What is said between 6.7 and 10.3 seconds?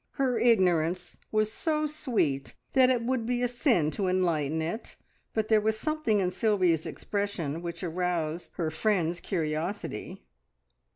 expression which aroused her friend's curiosity.